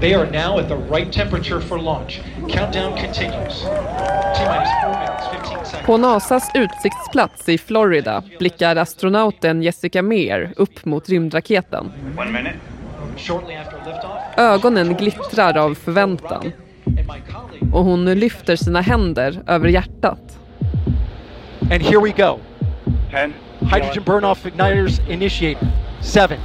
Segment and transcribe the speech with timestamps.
[0.00, 2.20] They are now at the right temperature for launch.
[2.48, 3.60] Countdown continues.
[4.36, 5.86] T-minus 4 minutes, 15 seconds.
[5.86, 11.92] På NASAs utsiktsplats i Florida blickar astronauten Jessica Meir upp mot rymdraketen.
[12.18, 12.54] One minute.
[13.16, 16.52] Shortly after liftoff, Ögonen glittrar av förväntan
[17.72, 20.38] och hon lyfter sina händer över hjärtat.
[21.72, 22.38] And here we go.
[23.10, 23.34] Ten.
[23.60, 25.68] Hydrogen burn off igniters initiated.
[26.00, 26.38] Seven,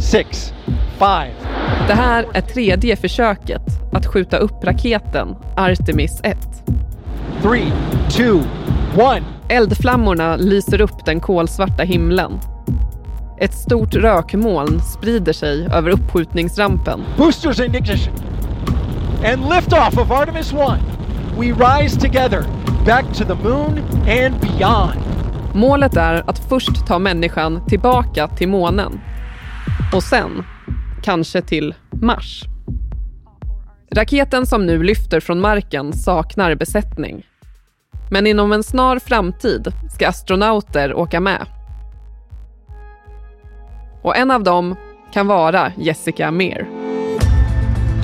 [0.00, 0.52] six,
[0.98, 1.63] five.
[1.86, 3.62] Det här är tredje försöket
[3.92, 6.38] att skjuta upp raketen Artemis 1.
[7.42, 7.72] Three,
[8.10, 8.42] two,
[9.02, 9.22] one.
[9.48, 12.40] Eldflammorna lyser upp den kolsvarta himlen.
[13.40, 17.00] Ett stort rökmoln sprider sig över uppskjutningsrampen.
[17.16, 18.14] Boosters in ignition.
[19.24, 20.60] And liftoff of Artemis 1.
[21.38, 22.44] We rise together
[22.86, 25.00] back to the moon and beyond.
[25.54, 29.00] Målet är att först ta människan tillbaka till månen.
[29.94, 30.44] Och sen
[31.04, 32.44] kanske till Mars.
[33.90, 37.26] Raketen som nu lyfter från marken saknar besättning.
[38.10, 41.46] Men inom en snar framtid ska astronauter åka med.
[44.02, 44.76] Och en av dem
[45.12, 46.66] kan vara Jessica Meir.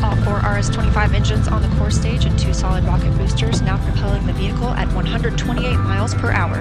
[0.03, 4.27] All four RS-25 engines on the core stage and two solid rocket boosters now propelling
[4.27, 6.59] the vehicle at 128 miles per hour.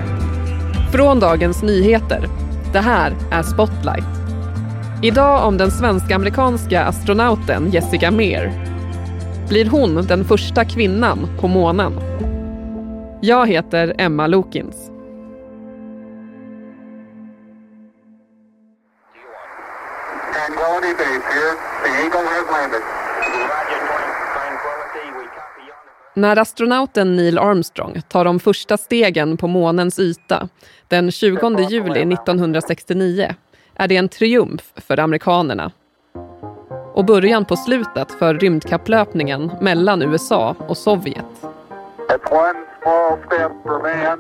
[0.92, 2.28] Från Dagens Nyheter.
[2.74, 4.19] Det här är Spotlight.
[5.02, 8.52] Idag om den svensk-amerikanska astronauten Jessica Meir.
[9.50, 11.94] Blir hon den första kvinnan på månen?
[13.22, 14.92] Jag heter Emma Lokins.
[26.14, 30.50] När astronauten Neil Armstrong tar de första stegen på månens yta
[30.88, 33.36] den 20 juli 1969
[33.80, 35.72] är det en triumf för amerikanerna.
[36.94, 41.26] Och början på slutet för rymdkapplöpningen mellan USA och Sovjet.
[42.10, 44.20] It's one small step for man,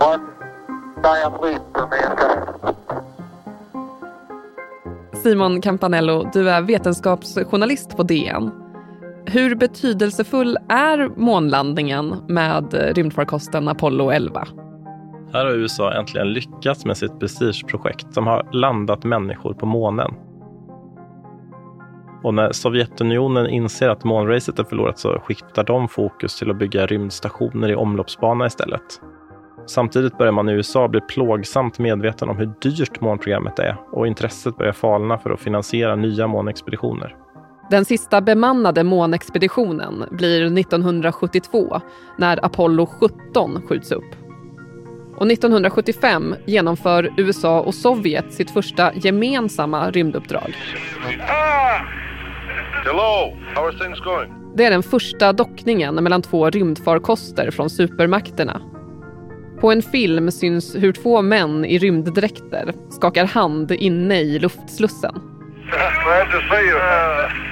[0.00, 0.24] one
[1.02, 2.76] giant leap for mankind.
[5.22, 8.50] Simon Campanello, du är vetenskapsjournalist på DN.
[9.26, 14.48] Hur betydelsefull är månlandningen med rymdfarkosten Apollo 11?
[15.32, 20.14] Här har USA äntligen lyckats med sitt prestigeprojekt som har landat människor på månen.
[22.22, 26.86] Och när Sovjetunionen inser att månracet är förlorat så skiftar de fokus till att bygga
[26.86, 29.00] rymdstationer i omloppsbana istället.
[29.66, 34.56] Samtidigt börjar man i USA bli plågsamt medveten om hur dyrt månprogrammet är och intresset
[34.56, 37.16] börjar falna för att finansiera nya månexpeditioner.
[37.70, 41.80] Den sista bemannade månexpeditionen blir 1972
[42.18, 44.25] när Apollo 17 skjuts upp.
[45.16, 50.54] Och 1975 genomför USA och Sovjet sitt första gemensamma rymduppdrag.
[51.20, 51.80] Ah!
[52.84, 53.36] Hello.
[53.54, 54.32] How are things going?
[54.56, 58.60] Det är den första dockningen mellan två rymdfarkoster från supermakterna.
[59.60, 65.14] På en film syns hur två män i rymddräkter skakar hand inne i luftslussen.
[66.04, 67.45] Glad to see you.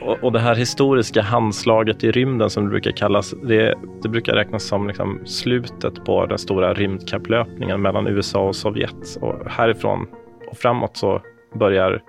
[0.00, 4.32] Och, och det här historiska handslaget i rymden som det brukar kallas, det, det brukar
[4.32, 9.18] räknas som liksom slutet på den stora rymdkapplöpningen mellan USA och Sovjet.
[9.20, 10.06] Och härifrån
[10.50, 11.20] och framåt så
[11.54, 12.02] börjar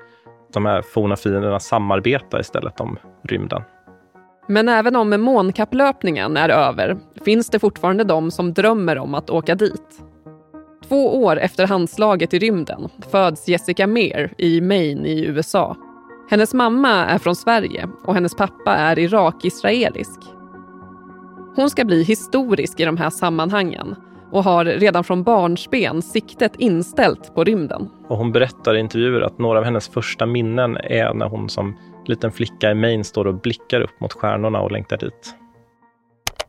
[0.53, 3.62] de här forna fienderna samarbeta istället om rymden.
[4.47, 9.56] Men även om månkapplöpningen är över finns det fortfarande de som drömmer om att åka
[9.56, 10.03] dit.
[10.88, 15.78] Två år efter handslaget i rymden föds Jessica Meir i Maine i USA.
[16.31, 20.19] Hennes mamma är från Sverige och hennes pappa är irak-israelisk.
[21.56, 23.96] Hon ska bli historisk i de här sammanhangen
[24.31, 27.90] och har redan från barnsben siktet inställt på rymden.
[28.08, 31.78] Och hon berättar i intervjuer att några av hennes första minnen är när hon som
[32.06, 35.36] liten flicka i Maine står och blickar upp mot stjärnorna och längtar dit.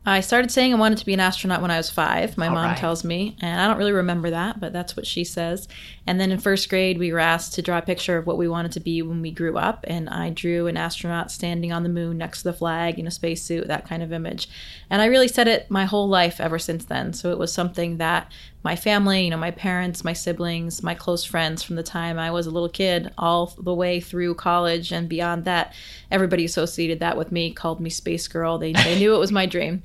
[0.05, 2.37] I started saying I wanted to be an astronaut when I was five.
[2.37, 2.77] My All mom right.
[2.77, 5.69] tells me, and I don't really remember that, but that's what she says.
[6.09, 8.49] And then in first grade, we were asked to draw a picture of what we
[8.49, 11.89] wanted to be when we grew up, and I drew an astronaut standing on the
[11.89, 14.49] moon next to the flag in a spacesuit, that kind of image.
[14.91, 17.13] And I really said it my whole life ever since then.
[17.13, 18.33] So it was something that
[18.65, 22.31] my family, you know, my parents, my siblings, my close friends from the time I
[22.31, 25.75] was a little kid, all the way through college and beyond that,
[26.11, 28.59] everybody associated that with me, called me Space Girl.
[28.59, 29.83] They, they knew it was my dream.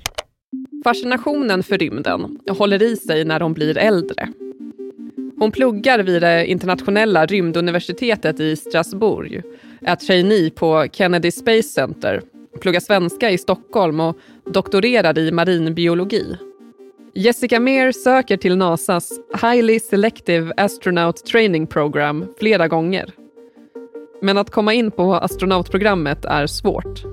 [0.84, 4.28] Fascinationen för rymden håller i sig när de blir äldre.
[5.40, 9.42] Hon pluggar vid det internationella rymduniversitetet i Strasbourg,
[9.82, 12.22] är trainee på Kennedy Space Center,
[12.62, 16.38] pluggar svenska i Stockholm och doktorerar i marinbiologi.
[17.18, 19.12] Jessica Meir söker till NASAs
[19.42, 23.14] Highly Selective Astronaut Training Program flera gånger.
[24.22, 27.04] Men att komma in på astronautprogrammet är svårt.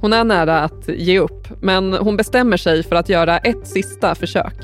[0.00, 4.14] Hon är nära att ge upp, men hon bestämmer sig för att göra ett sista
[4.14, 4.54] försök.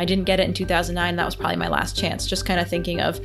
[0.00, 1.16] I didn't get it in 2009.
[1.16, 2.30] That was probably my last chance.
[2.30, 3.16] Just kind of thinking of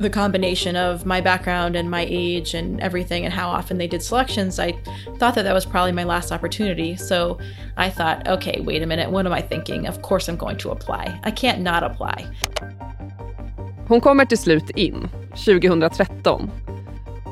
[0.00, 4.02] the combination of my background and my age and everything and how often they did
[4.02, 4.72] selections, I
[5.18, 6.96] thought that that was probably my last opportunity.
[6.96, 7.38] So
[7.76, 9.86] I thought, okay, wait a minute, what am I thinking?
[9.86, 11.20] Of course I'm going to apply.
[11.22, 12.26] I can't not apply.
[13.88, 15.08] Hon kommer till slut in
[15.46, 16.50] 2013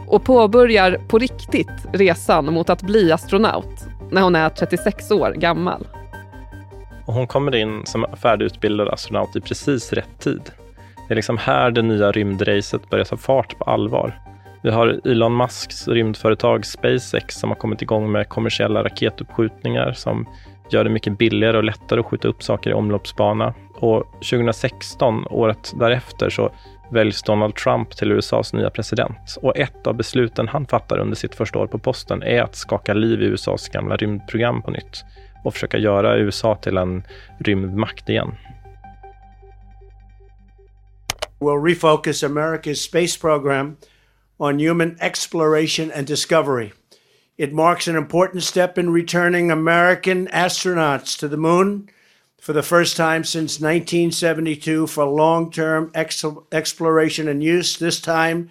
[0.06, 5.86] och påbörjar på riktigt resan mot att bli astronaut när hon är 36 år gammal.
[7.06, 10.42] Och hon kommer in som färdigutbildad astronaut i precis rätt tid.
[11.08, 14.20] Det är liksom här det nya rymdracet börjar ta fart på allvar.
[14.62, 20.26] Vi har Elon Musks rymdföretag SpaceX som har kommit igång med kommersiella raketuppskjutningar som
[20.70, 23.54] gör det mycket billigare och lättare att skjuta upp saker i omloppsbana.
[23.74, 26.50] Och 2016, året därefter, så
[26.90, 29.38] väljs Donald Trump till USAs nya president.
[29.42, 32.94] Och ett av besluten han fattar under sitt första år på posten är att skaka
[32.94, 35.04] liv i USAs gamla rymdprogram på nytt
[35.44, 37.02] och försöka göra USA till en
[37.38, 38.34] rymdmakt igen.
[41.40, 43.78] Will refocus America's space program
[44.40, 46.72] on human exploration and discovery.
[47.36, 51.88] It marks an important step in returning American astronauts to the moon
[52.40, 57.78] for the first time since 1972 for long term ex- exploration and use.
[57.78, 58.48] This time,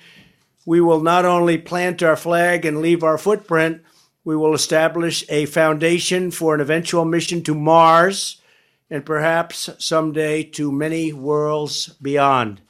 [0.65, 3.81] we will not only plant our flag and leave our footprint,
[4.23, 8.41] we will establish a foundation for an eventual mission to Mars
[8.89, 12.61] and perhaps someday to many worlds beyond.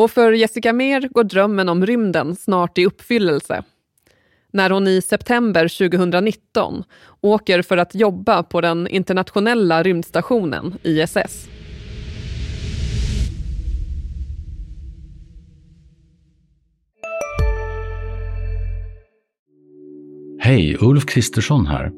[0.00, 3.62] Och för Jessica Mer går drömmen om rymden snart i uppfyllelse.
[4.52, 6.84] När hon i september 2019
[7.20, 11.48] åker för att jobba på den internationella rymdstationen ISS.
[20.38, 21.92] Hej, Ulf Kristersson här.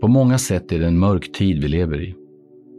[0.00, 2.17] På många sätt är det en mörk tid vi lever i.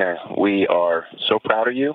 [0.00, 1.94] Christina, we are so proud of you.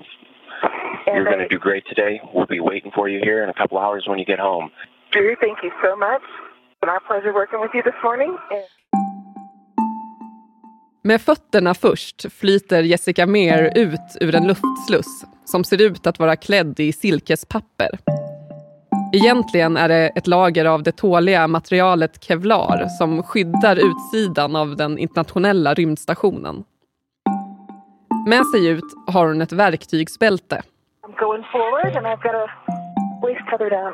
[1.08, 2.22] You're going to do great today.
[2.34, 4.70] We'll be waiting for you here in a couple hours when you get home.
[5.12, 6.22] Drew, thank you so much.
[6.72, 8.38] It's been our pleasure working with you this morning.
[11.02, 16.36] Med fötterna först flyter Jessica Mer ut ur en luftsluss som ser ut att vara
[16.36, 17.90] klädd i silkespapper.
[19.14, 24.98] Egentligen är det ett lager av det tåliga materialet kevlar som skyddar utsidan av den
[24.98, 26.64] internationella rymdstationen.
[28.28, 30.62] Med sig ut har hon ett verktygsbälte.
[31.08, 32.48] I'm going forward and I've got a
[33.22, 33.94] waist down.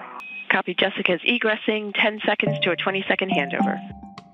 [0.52, 3.80] Copy Jessica's egressing 10 seconds to a 20 second handover.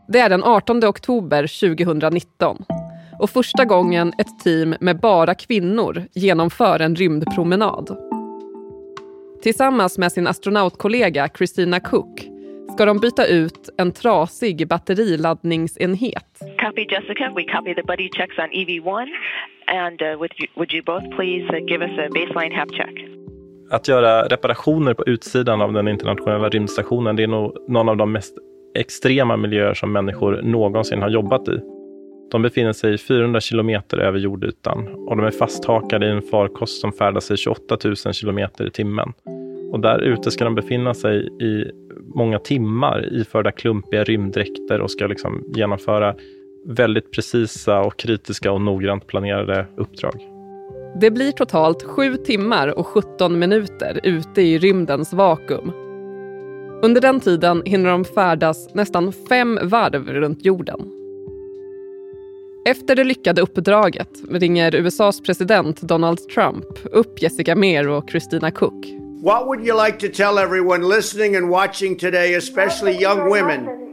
[0.07, 2.57] Det är den 18 oktober 2019
[3.19, 7.97] och första gången ett team med bara kvinnor genomför en rymdpromenad.
[9.43, 12.27] Tillsammans med sin astronautkollega Christina Cook
[12.73, 16.39] ska de byta ut en trasig batteriladdningsenhet.
[16.59, 17.33] Copy Jessica.
[17.35, 19.07] We copy the buddy checks on EV1.
[19.67, 22.95] And uh, would, you, would you both please uh, give us a baseline hap check?
[23.71, 28.11] Att göra reparationer på utsidan av den internationella rymdstationen, det är nog någon av de
[28.11, 28.37] mest
[28.75, 31.59] extrema miljöer som människor någonsin har jobbat i.
[32.31, 36.91] De befinner sig 400 kilometer över jordytan och de är fasthakade i en farkost som
[36.91, 39.13] färdas i 28 000 kilometer i timmen.
[39.71, 41.71] Och där ute ska de befinna sig i
[42.15, 46.15] många timmar iförda klumpiga rymddräkter och ska liksom genomföra
[46.67, 50.21] väldigt precisa och kritiska och noggrant planerade uppdrag.
[50.99, 55.71] Det blir totalt 7 timmar och 17 minuter ute i rymdens vakuum.
[56.83, 60.91] Under den tiden hinner de färdas nästan fem varv runt jorden.
[62.65, 68.85] Efter det lyckade uppdraget ringer USAs president Donald Trump upp Jessica Mer och Christina Cook.
[69.23, 73.87] What would you like to tell everyone listening and watching today, especially young women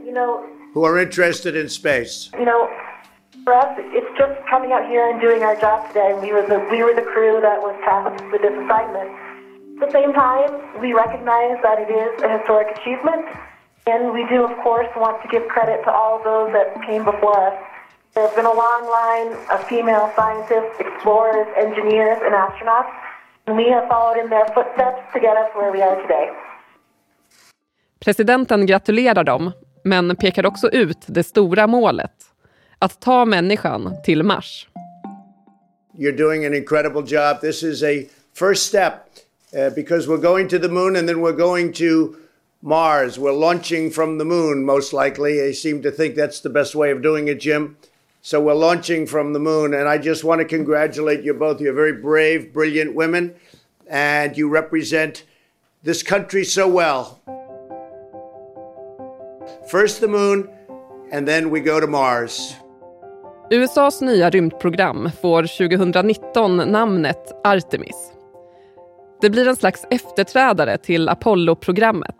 [0.74, 2.30] who are interested in space?
[2.34, 2.68] You know,
[3.44, 6.18] for us, it's just coming out here and doing our job today.
[6.20, 9.08] We were the we were the crew that was tasked with this assignment.
[9.78, 10.50] At the same time,
[10.82, 13.22] we recognize that it is a historic achievement,
[13.86, 17.38] and we do, of course, want to give credit to all those that came before
[17.38, 17.54] us.
[18.14, 22.90] There's been a long line of female scientists, explorers, engineers, and astronauts,
[23.46, 26.30] and we have followed in their footsteps to get us where we are today.
[27.98, 29.54] Presidenten gratulerar dem,
[29.84, 32.12] men pekar också ut det stora målet.
[32.78, 34.68] Att ta människan till Mars.
[35.98, 37.40] You're doing an incredible job.
[37.40, 38.92] This is a first step
[39.56, 42.16] uh, because we're going to the moon and then we're going to
[42.60, 43.18] Mars.
[43.18, 45.42] We're launching from the moon, most likely.
[45.42, 47.76] I seem to think that's the best way of doing it, Jim.
[48.22, 51.60] So we're launching from the moon, and I just want to congratulate you both.
[51.60, 53.34] You're very brave, brilliant women,
[53.86, 55.24] and you represent
[55.82, 57.20] this country so well.
[59.66, 60.48] First the moon,
[61.12, 62.56] and then we go to Mars.
[63.50, 68.12] USAs nya rymdprogram får 2019 namnet Artemis.
[69.20, 72.16] Det blir en slags efterträdare till Apollo-programmet.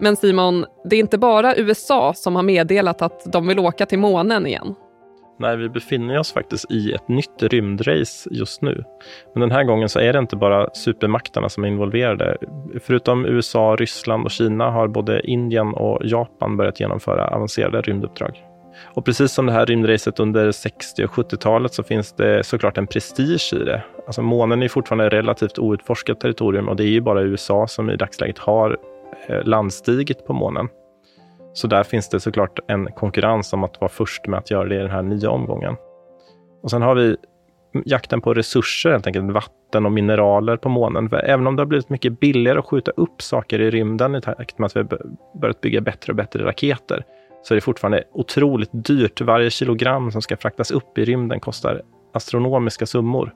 [0.00, 3.98] Men Simon, det är inte bara USA som har meddelat att de vill åka till
[3.98, 4.74] månen igen.
[5.38, 8.84] Nej, vi befinner oss faktiskt i ett nytt rymdrace just nu.
[9.34, 12.36] Men den här gången så är det inte bara supermakterna som är involverade.
[12.82, 18.44] Förutom USA, Ryssland och Kina har både Indien och Japan börjat genomföra avancerade rymduppdrag.
[18.94, 22.86] Och precis som det här rymdracet under 60 och 70-talet så finns det såklart en
[22.86, 23.82] prestige i det.
[24.06, 27.96] Alltså månen är fortfarande relativt outforskat territorium och det är ju bara USA som i
[27.96, 28.76] dagsläget har
[29.28, 30.68] eh, landstigit på månen.
[31.52, 34.74] Så där finns det såklart en konkurrens om att vara först med att göra det
[34.74, 35.76] i den här nya omgången.
[36.62, 37.16] Och sen har vi
[37.84, 41.10] jakten på resurser, helt enkelt vatten och mineraler på månen.
[41.10, 44.20] För även om det har blivit mycket billigare att skjuta upp saker i rymden i
[44.20, 44.88] takt med att vi har
[45.40, 47.04] börjat bygga bättre och bättre raketer,
[47.42, 49.20] så är det fortfarande otroligt dyrt.
[49.20, 51.82] Varje kilogram som ska fraktas upp i rymden kostar
[52.14, 53.32] astronomiska summor.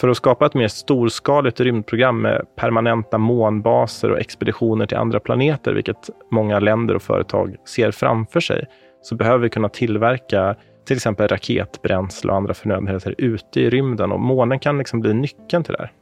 [0.00, 5.72] För att skapa ett mer storskaligt rymdprogram med permanenta månbaser och expeditioner till andra planeter,
[5.72, 8.66] vilket många länder och företag ser framför sig,
[9.02, 14.20] så behöver vi kunna tillverka till exempel raketbränsle och andra förnödenheter ute i rymden och
[14.20, 15.92] månen kan liksom bli nyckeln till det här.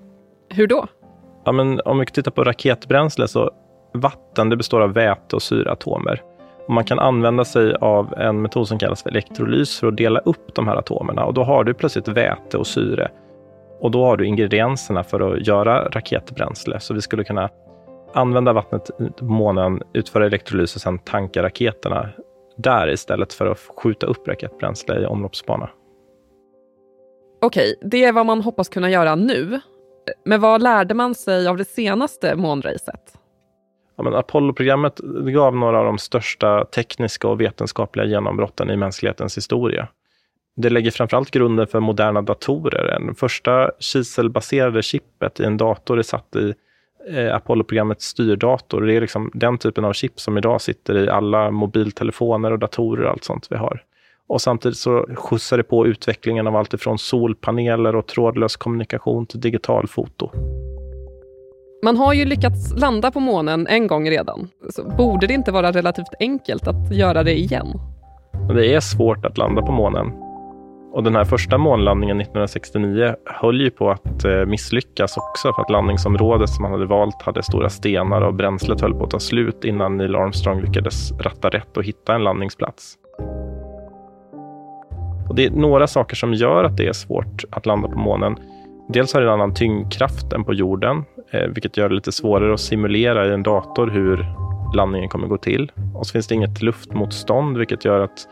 [0.48, 0.86] Hur då?
[1.44, 3.50] Ja, men om vi tittar på raketbränsle så
[3.94, 6.22] vatten det består av väte och syreatomer.
[6.66, 10.20] Och man kan använda sig av en metod som kallas för elektrolys för att dela
[10.20, 13.10] upp de här atomerna och då har du plötsligt väte och syre
[13.80, 16.80] och då har du ingredienserna för att göra raketbränsle.
[16.80, 17.50] Så vi skulle kunna
[18.14, 22.08] använda vattnet på månen, utföra elektrolys och sen tanka raketerna
[22.56, 25.70] där istället för att skjuta upp raketbränsle i omloppsbana.
[27.42, 29.60] Okej, det är vad man hoppas kunna göra nu.
[30.24, 33.18] Men vad lärde man sig av det senaste månracet?
[33.96, 35.00] Ja, Apollo-programmet
[35.34, 39.88] gav några av de största tekniska och vetenskapliga genombrotten i mänsklighetens historia.
[40.56, 42.98] Det lägger framförallt grunden för moderna datorer.
[42.98, 46.54] Den första kiselbaserade chippet i en dator är satt i
[47.10, 48.80] eh, Apollo-programmets styrdator.
[48.80, 53.04] Det är liksom den typen av chip som idag sitter i alla mobiltelefoner och datorer
[53.04, 53.82] och allt sånt vi har.
[54.28, 59.40] Och samtidigt så skjutsar det på utvecklingen av allt ifrån solpaneler och trådlös kommunikation till
[59.40, 60.30] digitalfoto.
[61.84, 64.48] Man har ju lyckats landa på månen en gång redan.
[64.70, 67.66] Så borde det inte vara relativt enkelt att göra det igen?
[68.54, 70.25] Det är svårt att landa på månen.
[70.96, 75.70] Och den här första månlandningen 1969 höll ju på att eh, misslyckas också för att
[75.70, 79.64] landningsområdet som man hade valt hade stora stenar och bränslet höll på att ta slut
[79.64, 82.94] innan Neil Armstrong lyckades ratta rätt och hitta en landningsplats.
[85.28, 88.36] Och det är några saker som gör att det är svårt att landa på månen.
[88.88, 92.54] Dels har det en annan tyngdkraft än på jorden, eh, vilket gör det lite svårare
[92.54, 94.26] att simulera i en dator hur
[94.74, 95.72] landningen kommer gå till.
[95.94, 98.28] Och så finns det inget luftmotstånd, vilket gör att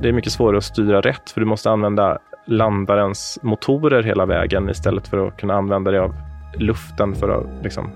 [0.00, 4.70] det är mycket svårare att styra rätt för du måste använda landarens motorer hela vägen
[4.70, 6.14] istället för att kunna använda dig av
[6.54, 7.90] luften för att liksom,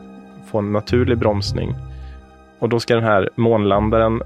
[0.51, 1.75] få en naturlig bromsning.
[2.59, 4.23] Och då ska den här månlandaren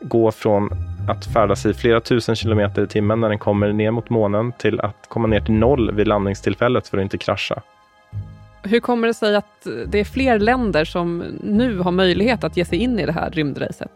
[0.00, 0.70] gå från
[1.08, 4.80] att färdas i flera tusen kilometer i timmen när den kommer ner mot månen till
[4.80, 7.62] att komma ner till noll vid landningstillfället för att inte krascha.
[8.62, 12.64] Hur kommer det sig att det är fler länder som nu har möjlighet att ge
[12.64, 13.90] sig in i det här rymdracet?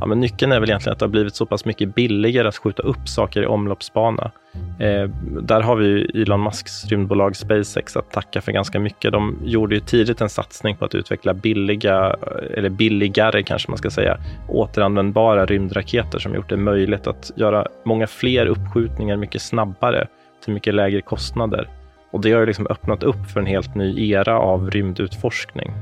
[0.00, 2.56] Ja, men nyckeln är väl egentligen att det har blivit så pass mycket billigare att
[2.56, 4.30] skjuta upp saker i omloppsbana.
[4.78, 5.10] Eh,
[5.42, 9.12] där har vi ju Elon Musks rymdbolag SpaceX att tacka för ganska mycket.
[9.12, 12.16] De gjorde ju tidigt en satsning på att utveckla billiga,
[12.54, 14.18] eller billigare kanske man ska säga,
[14.48, 20.06] återanvändbara rymdraketer som gjort det möjligt att göra många fler uppskjutningar mycket snabbare
[20.44, 21.68] till mycket lägre kostnader.
[22.10, 25.72] Och det har ju liksom öppnat upp för en helt ny era av rymdutforskning.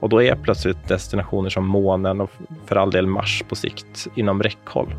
[0.00, 2.30] Och då är plötsligt destinationer som månen och
[2.66, 4.94] för all del Mars på sikt inom räckhåll.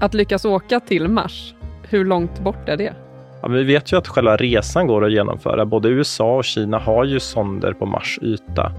[0.00, 2.94] Att lyckas åka till Mars, hur långt bort är det?
[3.42, 5.66] Ja, vi vet ju att själva resan går att genomföra.
[5.66, 8.72] Både USA och Kina har ju sonder på Mars yta.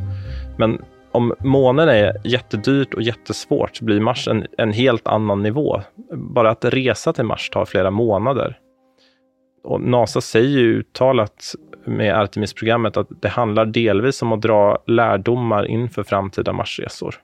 [0.57, 0.81] Men
[1.12, 5.81] om månen är jättedyrt och jättesvårt så blir Mars en, en helt annan nivå.
[6.13, 8.57] Bara att resa till Mars tar flera månader.
[9.63, 11.55] Och NASA säger ju uttalat
[11.87, 17.15] med Artemis-programmet att det handlar delvis om att dra lärdomar inför framtida Marsresor.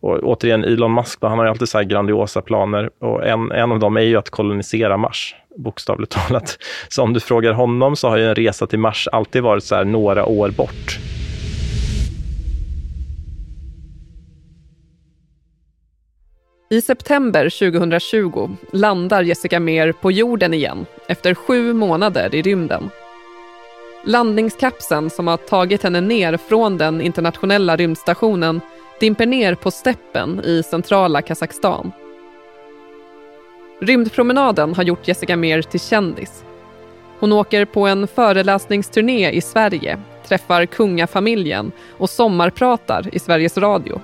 [0.00, 3.78] Och återigen, Elon Musk, han har ju alltid så grandiosa planer och en, en av
[3.78, 6.58] dem är ju att kolonisera Mars, bokstavligt talat.
[6.88, 9.84] Så om du frågar honom så har ju en resa till Mars alltid varit så
[9.84, 10.98] några år bort.
[16.70, 22.90] I september 2020 landar Jessica Meir på jorden igen efter sju månader i rymden.
[24.06, 28.60] Landningskapseln som har tagit henne ner från den internationella rymdstationen
[29.00, 31.92] dimper ner på steppen i centrala Kazakstan.
[33.80, 36.44] Rymdpromenaden har gjort Jessica Meir till kändis.
[37.18, 39.98] Hon åker på en föreläsningsturné i Sverige,
[40.28, 44.00] träffar kungafamiljen och sommarpratar i Sveriges Radio.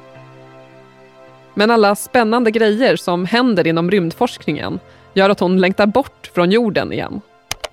[1.54, 4.80] Men alla spännande grejer som händer inom rymdforskningen
[5.14, 7.20] gör att hon längtar bort från jorden igen.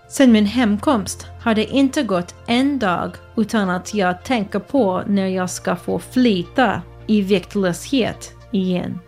[0.09, 5.27] Sen min hemkomst har det inte gått en dag utan att jag tänker på när
[5.27, 8.99] jag ska få flyta i viktlöshet igen.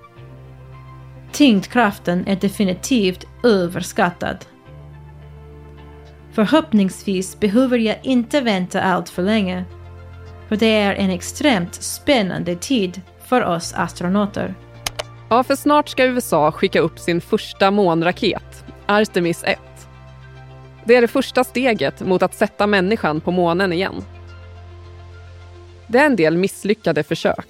[1.31, 4.45] Tyngdkraften är definitivt överskattad.
[6.31, 9.65] Förhoppningsvis behöver jag inte vänta allt för länge.
[10.49, 14.55] För det är en extremt spännande tid för oss astronauter.
[15.29, 19.59] Ja, för snart ska USA skicka upp sin första månraket, Artemis 1.
[20.85, 24.03] Det är det första steget mot att sätta människan på månen igen.
[25.87, 27.47] Det är en del misslyckade försök.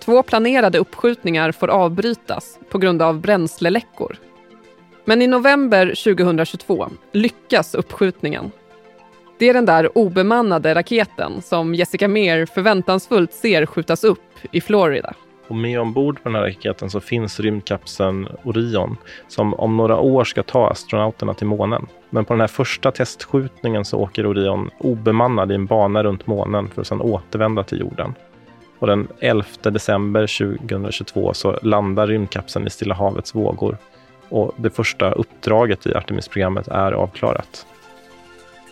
[0.00, 4.16] Två planerade uppskjutningar får avbrytas på grund av bränsleläckor.
[5.04, 8.50] Men i november 2022 lyckas uppskjutningen.
[9.38, 15.14] Det är den där obemannade raketen som Jessica Meir förväntansfullt ser skjutas upp i Florida.
[15.48, 18.96] Och med ombord på den här raketen så finns rymdkapseln Orion
[19.28, 21.86] som om några år ska ta astronauterna till månen.
[22.10, 26.68] Men på den här första testskjutningen så åker Orion obemannad i en bana runt månen
[26.68, 28.14] för att sedan återvända till jorden.
[28.78, 33.76] Och den 11 december 2022 så landar rymdkapseln i Stilla havets vågor
[34.28, 37.66] och det första uppdraget i Artemis-programmet är avklarat.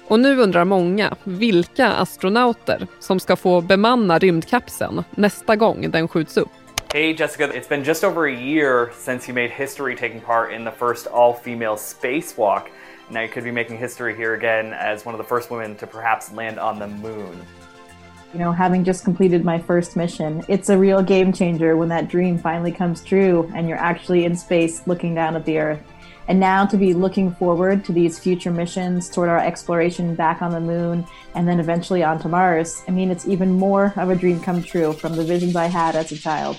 [0.09, 6.37] Och nu undrar många vilka astronauter som ska få bemanna rymdkapseln nästa gång den skjuts
[6.37, 6.49] upp.
[6.93, 10.65] Hey Jessica, it's been just over a year since you made history taking part in
[10.65, 12.67] the first all-female spacewalk.
[13.11, 15.87] Now you could be making history here again as one of the first women to
[15.87, 17.47] perhaps land on the moon.
[18.33, 22.09] You know, having just completed my first mission, it's a real game changer when that
[22.09, 25.83] dream finally comes true and you're actually in space looking down at the Earth.
[26.27, 30.51] And now to be looking forward to these future missions toward our exploration back on
[30.51, 34.41] the moon and then eventually onto Mars, I mean, it's even more of a dream
[34.41, 36.59] come true from the visions I had as a child.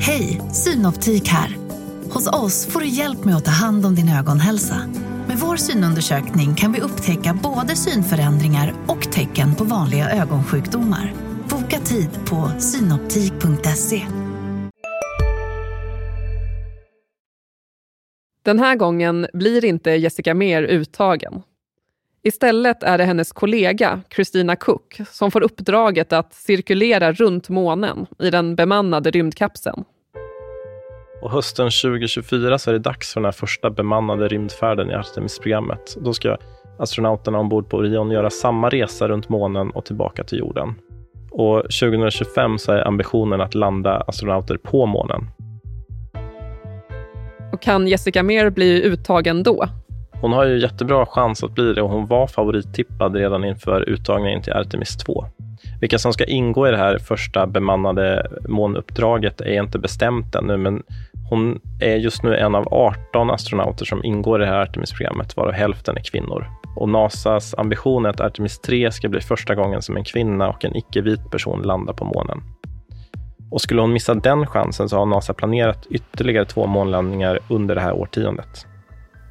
[0.00, 1.56] Hej, Synoptik här.
[2.10, 4.76] Hos oss får du hjälp med att ta hand om din ögonhälsa.
[5.28, 11.12] Med vår synundersökning kan vi upptäcka både synförändringar och tecken på vanliga ögonsjukdomar.
[11.48, 14.02] Boka tid på synoptik.se.
[18.44, 21.42] Den här gången blir inte Jessica Meir uttagen.
[22.26, 28.30] Istället är det hennes kollega Christina Cook som får uppdraget att cirkulera runt månen i
[28.30, 29.84] den bemannade rymdkapseln.
[31.22, 35.96] Och hösten 2024 så är det dags för den första bemannade rymdfärden i Artemis-programmet.
[36.00, 36.36] Då ska
[36.78, 40.74] astronauterna ombord på Orion göra samma resa runt månen och tillbaka till jorden.
[41.30, 45.26] Och 2025 så är ambitionen att landa astronauter på månen.
[47.52, 49.68] Och kan Jessica Meir bli uttagen då?
[50.20, 54.42] Hon har ju jättebra chans att bli det och hon var favorittippad redan inför uttagningen
[54.42, 55.24] till Artemis 2.
[55.80, 60.82] Vilka som ska ingå i det här första bemannade månuppdraget är inte bestämt ännu, men
[61.30, 65.52] hon är just nu en av 18 astronauter som ingår i det här Artemis-programmet, varav
[65.52, 66.46] hälften är kvinnor.
[66.76, 70.64] Och Nasas ambition är att Artemis 3 ska bli första gången som en kvinna och
[70.64, 72.40] en icke-vit person landar på månen.
[73.50, 77.80] Och skulle hon missa den chansen så har Nasa planerat ytterligare två månlandningar under det
[77.80, 78.66] här årtiondet.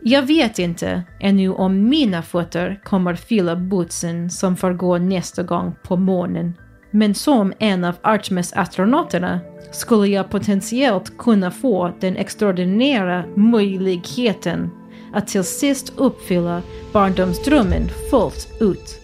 [0.06, 5.76] Jag vet inte ännu om mina fötter kommer fylla bootsen som får gå nästa gång
[5.84, 6.54] på månen.
[6.92, 9.39] Men som en av Artemis-astronauterna
[9.72, 14.70] skulle jag potentiellt kunna få den extraordinära möjligheten
[15.13, 16.62] att till sist uppfylla
[16.94, 19.02] barndomsdrömmen fullt ut.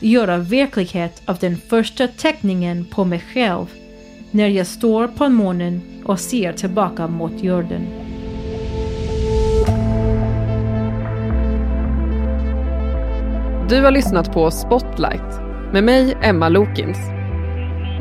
[0.00, 3.66] Göra verklighet av den första teckningen på mig själv
[4.30, 8.01] när jag står på månen och ser tillbaka mot jorden.
[13.72, 15.40] Du har lyssnat på Spotlight
[15.72, 16.98] med mig, Emma Lokins.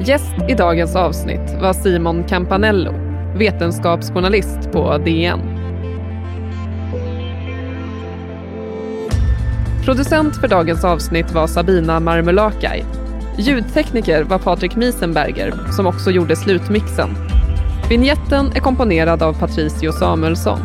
[0.06, 2.94] Gäst i dagens avsnitt var Simon Campanello,
[3.38, 5.40] vetenskapsjournalist på DN.
[9.86, 12.84] Producent för dagens avsnitt var Sabina Marmulakai.
[13.38, 17.10] Ljudtekniker var Patrik Miesenberger som också gjorde slutmixen.
[17.90, 20.60] Vignetten är komponerad av Patricio Samuelsson.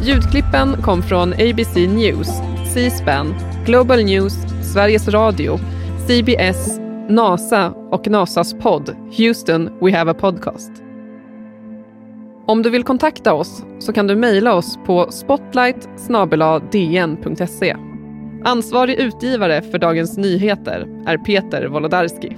[0.00, 2.28] Ljudklippen kom från ABC News,
[2.74, 3.34] C-SPAN,
[3.66, 4.32] Global News,
[4.72, 5.58] Sveriges Radio,
[6.06, 10.70] CBS, NASA och NASAs podd Houston We Have a Podcast.
[12.46, 15.88] Om du vill kontakta oss så kan du mejla oss på spotlight
[18.44, 22.36] Ansvarig utgivare för Dagens Nyheter är Peter Wolodarski.